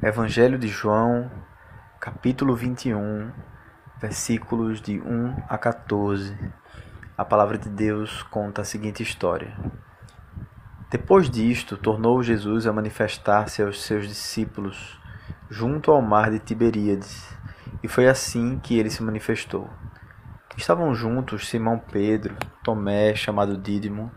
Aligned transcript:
Evangelho 0.00 0.56
de 0.56 0.68
João, 0.68 1.28
capítulo 1.98 2.54
21, 2.54 3.32
versículos 4.00 4.80
de 4.80 5.00
1 5.00 5.42
a 5.48 5.58
14. 5.58 6.38
A 7.16 7.24
palavra 7.24 7.58
de 7.58 7.68
Deus 7.68 8.22
conta 8.22 8.62
a 8.62 8.64
seguinte 8.64 9.02
história. 9.02 9.56
Depois 10.88 11.28
disto, 11.28 11.76
tornou 11.76 12.22
Jesus 12.22 12.64
a 12.68 12.72
manifestar-se 12.72 13.60
aos 13.60 13.82
seus 13.82 14.06
discípulos 14.06 15.00
junto 15.50 15.90
ao 15.90 16.00
mar 16.00 16.30
de 16.30 16.38
Tiberíades, 16.38 17.36
e 17.82 17.88
foi 17.88 18.06
assim 18.06 18.60
que 18.60 18.78
ele 18.78 18.90
se 18.90 19.02
manifestou. 19.02 19.68
Estavam 20.56 20.94
juntos 20.94 21.48
Simão 21.48 21.76
Pedro, 21.76 22.36
Tomé, 22.62 23.16
chamado 23.16 23.58
Dídimo, 23.58 24.12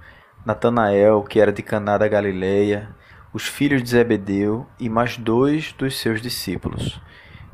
Natanael, 0.46 1.24
que 1.24 1.40
era 1.40 1.52
de 1.52 1.64
Caná 1.64 1.98
da 1.98 2.08
Galileia, 2.08 2.96
os 3.34 3.48
filhos 3.48 3.82
de 3.82 3.90
Zebedeu 3.90 4.68
e 4.78 4.90
mais 4.90 5.18
dois 5.18 5.72
dos 5.74 5.98
seus 5.98 6.22
discípulos. 6.22 7.02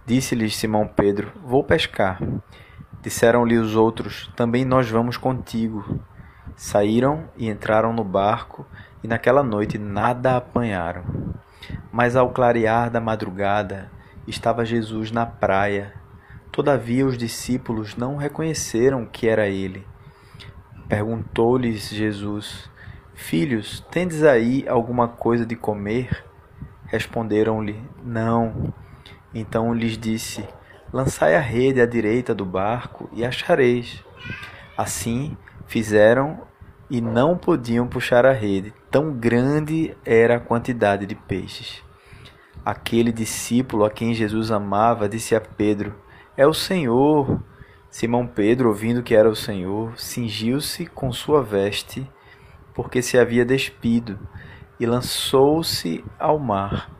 Disse-lhes 0.05 0.55
Simão 0.55 0.88
Pedro: 0.88 1.31
Vou 1.44 1.63
pescar. 1.63 2.20
Disseram-lhe 3.02 3.58
os 3.58 3.76
outros: 3.76 4.31
Também 4.36 4.66
nós 4.66 4.90
vamos 4.90 5.17
contigo. 5.17 6.00
Saíram 6.55 7.30
e 7.38 7.48
entraram 7.48 7.94
no 7.94 8.03
barco, 8.03 8.66
e 9.03 9.08
naquela 9.08 9.44
noite 9.44 9.77
nada 9.77 10.38
apanharam. 10.38 11.03
Mas 11.91 12.16
ao 12.16 12.31
clarear 12.31 12.89
da 12.89 13.00
madrugada, 13.00 13.91
estava 14.28 14.66
Jesus 14.66 15.12
na 15.12 15.25
praia. 15.25 15.94
Todavia 16.52 17.05
os 17.05 17.17
discípulos 17.17 17.95
não 17.95 18.16
reconheceram 18.16 19.05
que 19.05 19.28
era 19.28 19.48
ele. 19.48 19.86
Perguntou-lhes 20.89 21.89
Jesus: 21.89 22.67
Filhos, 23.18 23.84
tendes 23.92 24.23
aí 24.23 24.64
alguma 24.70 25.08
coisa 25.08 25.44
de 25.44 25.56
comer? 25.56 26.23
Responderam-lhe: 26.86 27.82
Não. 28.02 28.72
Então 29.34 29.73
lhes 29.73 29.98
disse: 29.98 30.48
Lançai 30.94 31.36
a 31.36 31.40
rede 31.40 31.82
à 31.82 31.86
direita 31.88 32.34
do 32.34 32.45
barco 32.45 33.10
e 33.12 33.26
achareis. 33.26 34.06
Assim 34.78 35.36
fizeram 35.66 36.44
e 36.92 37.02
não 37.02 37.36
podiam 37.36 37.88
puxar 37.88 38.23
a 38.23 38.32
rede, 38.32 38.72
tão 38.90 39.12
grande 39.12 39.98
era 40.06 40.38
a 40.38 40.40
quantidade 40.40 41.08
de 41.08 41.16
peixes. 41.16 41.84
Aquele 42.64 43.12
discípulo 43.12 43.84
a 43.84 43.90
quem 43.90 44.14
Jesus 44.14 44.52
amava 44.52 45.10
disse 45.10 45.36
a 45.36 45.42
Pedro: 45.42 45.94
É 46.38 46.45
o 46.45 46.54
Senhor. 46.54 47.44
Simão 47.90 48.28
Pedro, 48.28 48.70
ouvindo 48.70 49.02
que 49.02 49.16
era 49.16 49.28
o 49.28 49.36
Senhor, 49.36 50.00
cingiu-se 50.00 50.86
com 50.86 51.12
sua 51.12 51.42
veste 51.42 52.08
porque 52.78 53.02
se 53.02 53.17
havia 53.17 53.44
despido, 53.44 54.20
e 54.80 54.86
lançou-se 54.86 56.06
ao 56.20 56.38
mar. 56.38 56.92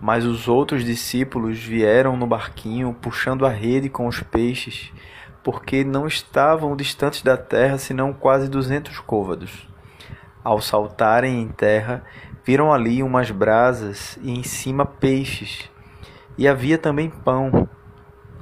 Mas 0.00 0.24
os 0.24 0.48
outros 0.48 0.82
discípulos 0.82 1.58
vieram 1.58 2.16
no 2.16 2.26
barquinho, 2.26 2.96
puxando 2.98 3.44
a 3.44 3.50
rede 3.50 3.90
com 3.90 4.06
os 4.06 4.22
peixes, 4.22 4.90
porque 5.44 5.84
não 5.84 6.06
estavam 6.06 6.74
distantes 6.74 7.20
da 7.20 7.36
terra 7.36 7.76
senão 7.76 8.14
quase 8.14 8.48
duzentos 8.48 9.00
côvados. 9.00 9.68
Ao 10.42 10.62
saltarem 10.62 11.42
em 11.42 11.48
terra, 11.48 12.02
viram 12.42 12.72
ali 12.72 13.02
umas 13.02 13.30
brasas 13.30 14.18
e 14.22 14.30
em 14.30 14.42
cima 14.42 14.86
peixes. 14.86 15.70
E 16.38 16.48
havia 16.48 16.78
também 16.78 17.10
pão. 17.10 17.68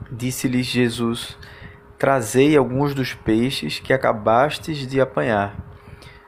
Disse-lhes 0.08 0.66
Jesus: 0.66 1.36
Trazei 1.98 2.56
alguns 2.56 2.94
dos 2.94 3.12
peixes 3.12 3.80
que 3.80 3.92
acabastes 3.92 4.86
de 4.86 5.00
apanhar. 5.00 5.65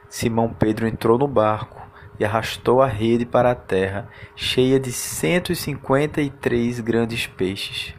Simão 0.09 0.49
Pedro 0.49 0.87
entrou 0.87 1.17
no 1.17 1.27
barco 1.27 1.79
e 2.19 2.25
arrastou 2.25 2.81
a 2.81 2.87
rede 2.87 3.25
para 3.25 3.51
a 3.51 3.55
terra, 3.55 4.09
cheia 4.35 4.79
de 4.79 4.91
cento 4.91 5.51
e 5.51 5.55
cinquenta 5.55 6.19
e 6.21 6.29
três 6.29 6.79
grandes 6.79 7.27
peixes. 7.27 7.93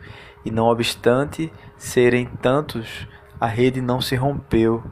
E 0.44 0.50
não 0.50 0.66
obstante 0.66 1.52
serem 1.76 2.26
tantos, 2.26 3.06
a 3.40 3.46
rede 3.46 3.80
não 3.80 4.00
se 4.00 4.16
rompeu. 4.16 4.82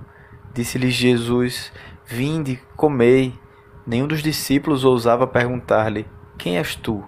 Disse-lhes 0.54 0.94
Jesus: 0.94 1.72
Vinde, 2.06 2.60
comei. 2.76 3.38
Nenhum 3.86 4.06
dos 4.06 4.22
discípulos 4.22 4.84
ousava 4.84 5.26
perguntar-lhe: 5.26 6.06
Quem 6.38 6.56
és 6.56 6.74
tu? 6.74 7.04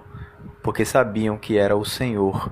Porque 0.62 0.84
sabiam 0.84 1.38
que 1.38 1.56
era 1.56 1.76
o 1.76 1.84
Senhor. 1.84 2.50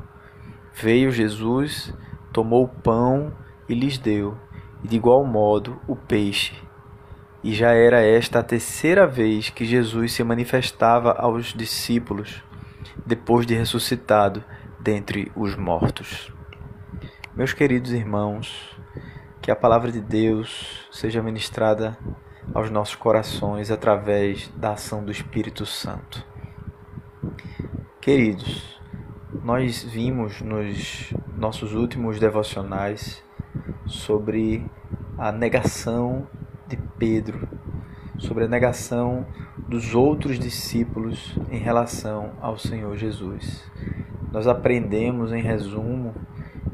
Veio 0.72 1.10
Jesus, 1.10 1.92
tomou 2.32 2.64
o 2.64 2.68
pão 2.68 3.32
e 3.68 3.74
lhes 3.74 3.98
deu, 3.98 4.38
e 4.82 4.88
de 4.88 4.96
igual 4.96 5.24
modo 5.24 5.80
o 5.86 5.96
peixe. 5.96 6.67
E 7.42 7.54
já 7.54 7.72
era 7.72 8.00
esta 8.00 8.40
a 8.40 8.42
terceira 8.42 9.06
vez 9.06 9.48
que 9.48 9.64
Jesus 9.64 10.12
se 10.12 10.24
manifestava 10.24 11.12
aos 11.12 11.54
discípulos, 11.54 12.42
depois 13.06 13.46
de 13.46 13.54
ressuscitado 13.54 14.42
dentre 14.80 15.30
os 15.36 15.54
mortos. 15.54 16.32
Meus 17.36 17.52
queridos 17.52 17.92
irmãos, 17.92 18.76
que 19.40 19.50
a 19.50 19.56
palavra 19.56 19.92
de 19.92 20.00
Deus 20.00 20.88
seja 20.90 21.22
ministrada 21.22 21.96
aos 22.52 22.70
nossos 22.70 22.96
corações 22.96 23.70
através 23.70 24.48
da 24.56 24.72
ação 24.72 25.04
do 25.04 25.12
Espírito 25.12 25.64
Santo. 25.64 26.26
Queridos, 28.00 28.80
nós 29.44 29.82
vimos 29.84 30.40
nos 30.40 31.12
nossos 31.36 31.74
últimos 31.74 32.18
devocionais 32.18 33.22
sobre 33.86 34.66
a 35.16 35.30
negação 35.30 36.26
de 36.68 36.76
Pedro 36.76 37.48
sobre 38.18 38.44
a 38.44 38.48
negação 38.48 39.26
dos 39.66 39.94
outros 39.94 40.38
discípulos 40.38 41.36
em 41.50 41.58
relação 41.58 42.32
ao 42.40 42.58
Senhor 42.58 42.96
Jesus. 42.96 43.64
Nós 44.30 44.46
aprendemos, 44.46 45.32
em 45.32 45.40
resumo, 45.40 46.14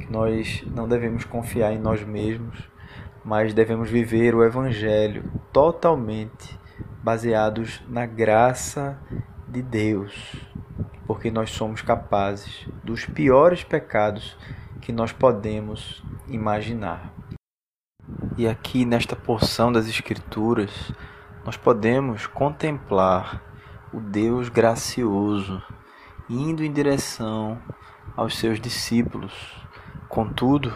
que 0.00 0.10
nós 0.10 0.64
não 0.66 0.88
devemos 0.88 1.24
confiar 1.24 1.72
em 1.72 1.78
nós 1.78 2.02
mesmos, 2.04 2.68
mas 3.24 3.54
devemos 3.54 3.88
viver 3.88 4.34
o 4.34 4.44
Evangelho 4.44 5.30
totalmente 5.52 6.58
baseados 7.02 7.82
na 7.88 8.06
graça 8.06 8.98
de 9.48 9.62
Deus, 9.62 10.34
porque 11.06 11.30
nós 11.30 11.50
somos 11.50 11.82
capazes 11.82 12.66
dos 12.82 13.06
piores 13.06 13.62
pecados 13.62 14.36
que 14.80 14.92
nós 14.92 15.12
podemos 15.12 16.02
imaginar. 16.28 17.14
E 18.36 18.48
aqui 18.48 18.84
nesta 18.84 19.14
porção 19.14 19.70
das 19.70 19.86
Escrituras, 19.86 20.92
nós 21.44 21.56
podemos 21.56 22.26
contemplar 22.26 23.40
o 23.92 24.00
Deus 24.00 24.48
gracioso 24.48 25.62
indo 26.28 26.64
em 26.64 26.72
direção 26.72 27.56
aos 28.16 28.36
seus 28.36 28.58
discípulos. 28.58 29.32
Contudo, 30.08 30.74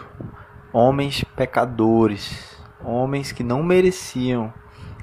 homens 0.71 1.25
pecadores, 1.35 2.57
homens 2.81 3.33
que 3.33 3.43
não 3.43 3.61
mereciam 3.61 4.53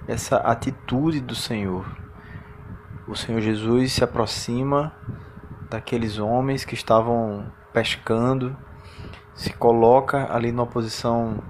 essa 0.09 0.39
atitude 0.39 1.21
do 1.21 1.35
Senhor. 1.35 1.85
O 3.07 3.15
Senhor 3.15 3.43
Jesus 3.43 3.93
se 3.93 4.03
aproxima 4.03 4.95
daqueles 5.69 6.19
homens 6.19 6.65
que 6.65 6.75
estavam 6.75 7.53
pescando, 7.75 8.57
se 9.35 9.53
coloca 9.53 10.35
ali 10.35 10.51
numa 10.53 10.67
posição 10.67 11.43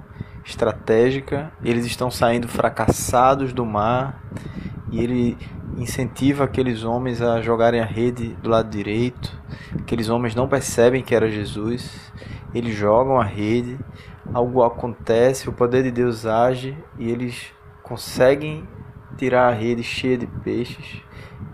estratégica. 0.47 1.53
Eles 1.63 1.85
estão 1.85 2.11
saindo 2.11 2.49
fracassados 2.49 3.53
do 3.53 3.67
mar 3.67 4.23
e 4.91 5.01
ele 5.03 5.37
incentiva 5.77 6.45
aqueles 6.45 6.85
homens 6.85 7.21
a 7.21 7.43
jogarem 7.43 7.81
a 7.81 7.85
rede 7.85 8.29
do 8.43 8.49
lado 8.49 8.71
direito. 8.71 9.37
Aqueles 9.79 10.09
homens 10.09 10.35
não 10.35 10.49
percebem 10.49 11.03
que 11.03 11.15
era 11.15 11.31
Jesus. 11.31 12.13
Eles 12.55 12.75
jogam 12.75 13.21
a 13.21 13.25
rede, 13.25 13.79
algo 14.33 14.63
acontece, 14.63 15.49
o 15.49 15.53
poder 15.53 15.83
de 15.83 15.91
Deus 15.91 16.25
age 16.25 16.77
e 16.99 17.11
eles 17.11 17.53
conseguem 17.83 18.67
tirar 19.19 19.49
a 19.49 19.55
rede 19.55 19.83
cheia 19.83 20.17
de 20.17 20.27
peixes. 20.27 21.03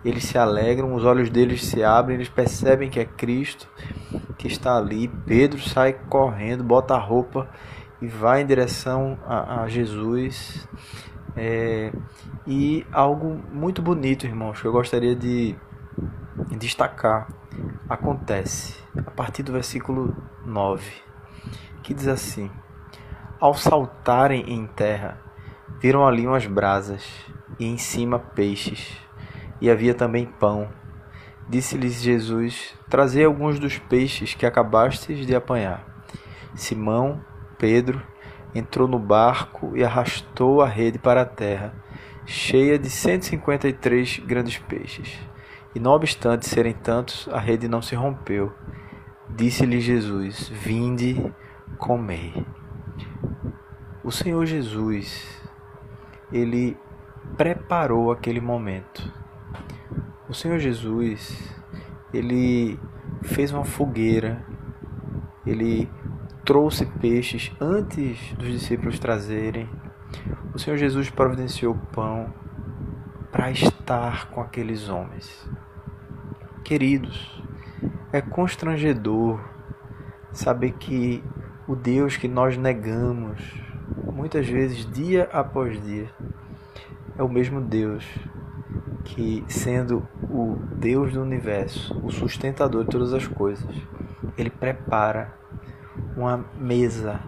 Eles 0.05 0.25
se 0.25 0.39
alegram, 0.39 0.95
os 0.95 1.05
olhos 1.05 1.31
deles 1.31 1.65
se 1.65 1.83
abrem, 1.83 2.17
eles 2.17 2.29
percebem 2.29 2.89
que 2.89 3.01
é 3.01 3.05
Cristo 3.05 3.69
que 4.39 4.47
está 4.47 4.77
ali. 4.77 5.09
Pedro 5.09 5.61
sai 5.61 5.93
correndo, 6.09 6.63
bota 6.63 6.95
a 6.95 6.99
roupa 6.99 7.49
e 8.03 8.09
vai 8.09 8.43
em 8.43 8.47
direção 8.47 9.17
a, 9.25 9.63
a 9.63 9.69
Jesus. 9.69 10.69
É, 11.37 11.93
e 12.47 12.85
algo 12.93 13.41
muito 13.51 13.81
bonito, 13.81 14.27
irmãos, 14.27 14.61
que 14.61 14.67
eu 14.67 14.73
gostaria 14.73 15.15
de 15.15 15.55
destacar, 16.59 17.29
acontece 17.89 18.77
a 19.07 19.11
partir 19.11 19.45
do 19.45 19.53
versículo 19.53 20.15
9, 20.45 20.93
que 21.83 21.95
diz 21.95 22.09
assim: 22.09 22.51
Ao 23.39 23.55
saltarem 23.55 24.53
em 24.53 24.67
terra, 24.67 25.19
viram 25.81 26.05
ali 26.05 26.27
umas 26.27 26.47
brasas, 26.47 27.09
e 27.59 27.67
em 27.67 27.79
cima 27.79 28.19
peixes, 28.19 28.99
e 29.61 29.71
havia 29.71 29.95
também 29.95 30.27
pão. 30.27 30.69
Disse-lhes 31.49 32.03
Jesus: 32.03 32.75
Trazei 32.91 33.25
alguns 33.25 33.61
dos 33.61 33.79
peixes 33.79 34.35
que 34.35 34.45
acabastes 34.45 35.25
de 35.25 35.35
apanhar. 35.37 35.87
Simão 36.55 37.25
Pedro 37.63 38.03
entrou 38.53 38.89
no 38.89 38.99
barco 38.99 39.77
e 39.77 39.85
arrastou 39.85 40.61
a 40.61 40.67
rede 40.67 40.99
para 40.99 41.23
a 41.23 41.25
terra, 41.25 41.73
cheia 42.27 42.77
de 42.77 42.91
153 42.91 44.19
grandes 44.19 44.59
peixes. 44.59 45.17
E 45.73 45.79
não 45.79 45.93
obstante 45.93 46.45
serem 46.45 46.73
tantos, 46.73 47.29
a 47.31 47.39
rede 47.39 47.69
não 47.69 47.81
se 47.81 47.95
rompeu. 47.95 48.53
Disse-lhe 49.31 49.81
Jesus: 49.81 50.49
Vinde, 50.49 51.33
comei. 51.79 52.45
O 54.03 54.11
Senhor 54.11 54.45
Jesus, 54.45 55.41
ele 56.33 56.77
preparou 57.37 58.11
aquele 58.11 58.41
momento. 58.41 59.09
O 60.29 60.35
Senhor 60.35 60.59
Jesus, 60.59 61.55
ele 62.13 62.77
fez 63.23 63.53
uma 63.53 63.65
fogueira, 63.65 64.45
ele 65.47 65.89
trouxe 66.45 66.87
peixes 66.87 67.53
antes 67.61 68.33
dos 68.35 68.49
discípulos 68.49 68.99
trazerem. 68.99 69.69
O 70.55 70.59
Senhor 70.59 70.77
Jesus 70.77 71.09
providenciou 71.09 71.75
pão 71.93 72.33
para 73.31 73.51
estar 73.51 74.29
com 74.31 74.41
aqueles 74.41 74.89
homens. 74.89 75.49
Queridos, 76.65 77.43
é 78.13 78.21
constrangedor 78.21 79.41
saber 80.33 80.73
que 80.73 81.23
o 81.67 81.77
Deus 81.77 82.17
que 82.17 82.29
nós 82.29 82.57
negamos, 82.57 83.41
muitas 84.13 84.47
vezes 84.47 84.91
dia 84.91 85.29
após 85.33 85.83
dia, 85.83 86.11
é 87.17 87.23
o 87.23 87.29
mesmo 87.29 87.61
Deus 87.61 88.05
que, 89.05 89.45
sendo 89.49 90.07
o 90.23 90.57
Deus 90.77 91.13
do 91.13 91.23
universo, 91.23 91.99
o 92.05 92.11
sustentador 92.11 92.85
de 92.85 92.91
todas 92.91 93.13
as 93.13 93.27
coisas, 93.27 93.75
ele 94.37 94.51
prepara 94.51 95.42
uma 96.17 96.45
mesa 96.59 97.21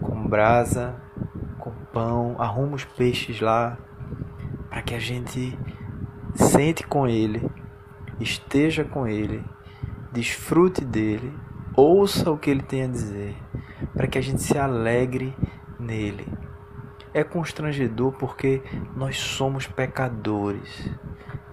com 0.00 0.26
brasa, 0.26 0.94
com 1.58 1.70
pão, 1.92 2.36
arruma 2.38 2.76
os 2.76 2.84
peixes 2.84 3.40
lá 3.40 3.78
para 4.74 4.82
que 4.82 4.94
a 4.94 4.98
gente 4.98 5.56
sente 6.34 6.84
com 6.84 7.06
ele, 7.06 7.48
esteja 8.18 8.84
com 8.84 9.06
ele, 9.06 9.44
desfrute 10.12 10.84
dele, 10.84 11.32
ouça 11.76 12.30
o 12.30 12.36
que 12.36 12.50
ele 12.50 12.62
tem 12.62 12.82
a 12.82 12.88
dizer, 12.88 13.36
para 13.92 14.08
que 14.08 14.18
a 14.18 14.20
gente 14.20 14.42
se 14.42 14.58
alegre 14.58 15.32
nele. 15.78 16.26
É 17.12 17.22
constrangedor 17.22 18.12
porque 18.14 18.62
nós 18.96 19.16
somos 19.16 19.68
pecadores 19.68 20.90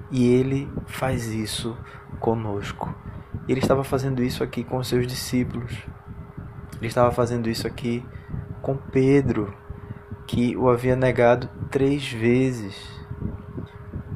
e 0.09 0.27
ele 0.27 0.67
faz 0.87 1.27
isso 1.27 1.77
conosco. 2.19 2.91
Ele 3.47 3.59
estava 3.59 3.83
fazendo 3.83 4.23
isso 4.23 4.43
aqui 4.43 4.63
com 4.63 4.83
seus 4.83 5.05
discípulos. 5.05 5.77
Ele 6.81 6.87
estava 6.87 7.11
fazendo 7.11 7.47
isso 7.47 7.67
aqui 7.67 8.03
com 8.59 8.75
Pedro, 8.75 9.53
que 10.25 10.57
o 10.57 10.67
havia 10.67 10.95
negado 10.95 11.47
três 11.69 12.11
vezes. 12.11 12.75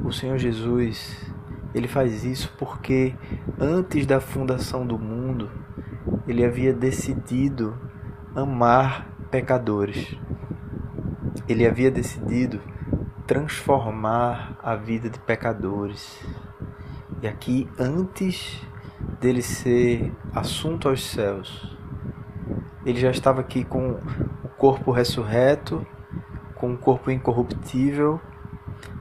O 0.03 0.11
Senhor 0.11 0.39
Jesus, 0.39 1.15
ele 1.75 1.87
faz 1.87 2.23
isso 2.23 2.51
porque 2.57 3.13
antes 3.59 4.07
da 4.07 4.19
fundação 4.19 4.85
do 4.85 4.97
mundo, 4.97 5.51
ele 6.27 6.43
havia 6.43 6.73
decidido 6.73 7.77
amar 8.35 9.09
pecadores. 9.29 10.17
Ele 11.47 11.67
havia 11.67 11.91
decidido 11.91 12.59
transformar 13.27 14.57
a 14.63 14.75
vida 14.75 15.07
de 15.07 15.19
pecadores. 15.19 16.19
E 17.21 17.27
aqui, 17.27 17.69
antes 17.77 18.59
dele 19.21 19.43
ser 19.43 20.11
assunto 20.33 20.89
aos 20.89 21.03
céus, 21.03 21.74
ele 22.85 22.99
já 22.99 23.09
estava 23.09 23.41
aqui 23.41 23.63
com 23.63 23.91
o 24.43 24.47
corpo 24.57 24.91
ressurreto, 24.91 25.85
com 26.53 26.73
o 26.73 26.77
corpo 26.77 27.09
incorruptível, 27.09 28.21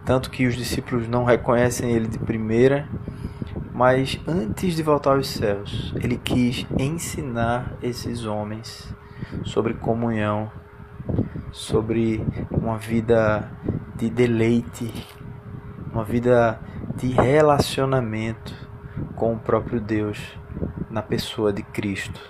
tanto 0.04 0.30
que 0.30 0.46
os 0.46 0.56
discípulos 0.56 1.06
não 1.06 1.24
reconhecem 1.24 1.90
ele 1.90 2.08
de 2.08 2.18
primeira. 2.18 2.88
Mas 3.72 4.20
antes 4.26 4.76
de 4.76 4.82
voltar 4.82 5.16
aos 5.16 5.28
céus, 5.28 5.92
ele 6.00 6.16
quis 6.16 6.64
ensinar 6.78 7.74
esses 7.82 8.24
homens 8.24 8.94
sobre 9.44 9.74
comunhão, 9.74 10.50
sobre 11.50 12.24
uma 12.50 12.78
vida 12.78 13.50
de 13.96 14.08
deleite, 14.08 14.92
uma 15.92 16.04
vida 16.04 16.60
de 16.96 17.08
relacionamento 17.08 18.54
com 19.16 19.34
o 19.34 19.38
próprio 19.38 19.80
Deus 19.80 20.20
na 20.88 21.02
pessoa 21.02 21.52
de 21.52 21.62
Cristo. 21.62 22.20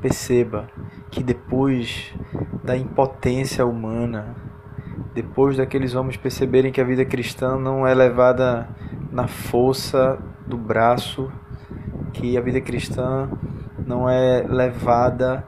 Perceba 0.00 0.68
que 1.10 1.22
depois 1.22 2.12
da 2.62 2.76
impotência 2.76 3.64
humana, 3.64 4.34
depois 5.14 5.56
daqueles 5.56 5.94
homens 5.94 6.16
perceberem 6.16 6.72
que 6.72 6.80
a 6.80 6.84
vida 6.84 7.04
cristã 7.04 7.58
não 7.58 7.86
é 7.86 7.94
levada 7.94 8.68
na 9.10 9.26
força 9.26 10.18
do 10.46 10.56
braço, 10.56 11.30
que 12.12 12.36
a 12.36 12.40
vida 12.40 12.60
cristã 12.60 13.30
não 13.86 14.08
é 14.08 14.42
levada 14.42 15.44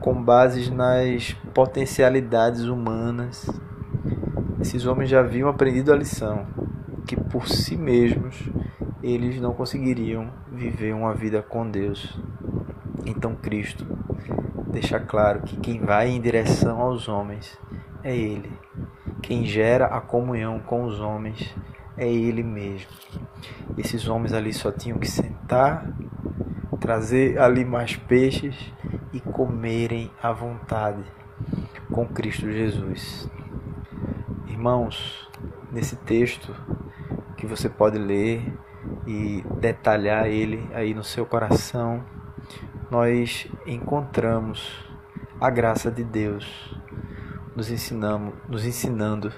com 0.00 0.14
bases 0.22 0.70
nas 0.70 1.32
potencialidades 1.54 2.64
humanas. 2.64 3.48
Esses 4.60 4.86
homens 4.86 5.10
já 5.10 5.20
haviam 5.20 5.48
aprendido 5.48 5.92
a 5.92 5.96
lição 5.96 6.46
que 7.06 7.16
por 7.16 7.48
si 7.48 7.76
mesmos 7.76 8.48
eles 9.02 9.40
não 9.40 9.52
conseguiriam 9.52 10.30
viver 10.50 10.94
uma 10.94 11.14
vida 11.14 11.42
com 11.42 11.68
Deus. 11.68 12.18
Então 13.04 13.34
Cristo 13.34 13.86
deixa 14.68 14.98
claro 14.98 15.42
que 15.42 15.56
quem 15.56 15.80
vai 15.80 16.08
em 16.08 16.20
direção 16.20 16.80
aos 16.80 17.08
homens 17.08 17.58
é 18.02 18.16
Ele. 18.16 18.52
Quem 19.22 19.44
gera 19.44 19.86
a 19.86 20.00
comunhão 20.00 20.58
com 20.60 20.84
os 20.84 21.00
homens 21.00 21.54
é 21.96 22.10
Ele 22.10 22.42
mesmo. 22.42 22.90
Esses 23.76 24.08
homens 24.08 24.32
ali 24.32 24.52
só 24.52 24.70
tinham 24.70 24.98
que 24.98 25.10
sentar, 25.10 25.86
trazer 26.84 27.38
ali 27.38 27.64
mais 27.64 27.96
peixes 27.96 28.54
e 29.10 29.18
comerem 29.18 30.10
à 30.22 30.32
vontade 30.32 31.02
com 31.90 32.06
Cristo 32.06 32.52
Jesus. 32.52 33.26
Irmãos, 34.46 35.26
nesse 35.72 35.96
texto 35.96 36.54
que 37.38 37.46
você 37.46 37.70
pode 37.70 37.96
ler 37.96 38.52
e 39.06 39.42
detalhar 39.58 40.26
ele 40.26 40.68
aí 40.74 40.92
no 40.92 41.02
seu 41.02 41.24
coração, 41.24 42.04
nós 42.94 43.48
encontramos 43.66 44.70
a 45.40 45.50
graça 45.50 45.90
de 45.90 46.04
Deus 46.04 46.78
nos 47.56 47.68
ensinamos, 47.68 48.34
nos 48.48 48.64
ensinando 48.64 49.32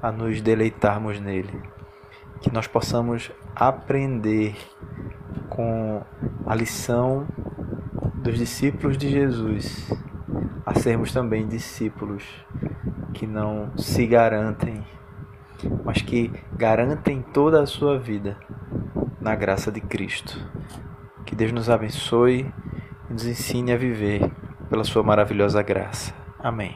a 0.00 0.10
nos 0.10 0.40
deleitarmos 0.40 1.20
nele, 1.20 1.60
que 2.40 2.50
nós 2.50 2.66
possamos 2.66 3.30
aprender 3.54 4.56
com 5.50 6.02
a 6.46 6.54
lição 6.54 7.28
dos 8.14 8.38
discípulos 8.38 8.96
de 8.96 9.10
Jesus 9.10 9.92
a 10.64 10.72
sermos 10.72 11.12
também 11.12 11.46
discípulos 11.46 12.24
que 13.12 13.26
não 13.26 13.70
se 13.76 14.06
garantem, 14.06 14.82
mas 15.84 16.00
que 16.00 16.32
garantem 16.54 17.20
toda 17.20 17.62
a 17.62 17.66
sua 17.66 17.98
vida 17.98 18.38
na 19.20 19.36
graça 19.36 19.70
de 19.70 19.82
Cristo. 19.82 20.42
Que 21.26 21.36
Deus 21.36 21.52
nos 21.52 21.68
abençoe 21.68 22.50
e 23.08 23.12
nos 23.12 23.26
ensine 23.26 23.72
a 23.72 23.76
viver 23.76 24.30
pela 24.68 24.84
sua 24.84 25.02
maravilhosa 25.02 25.62
graça. 25.62 26.14
Amém. 26.38 26.74